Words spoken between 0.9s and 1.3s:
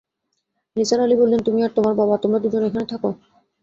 আলি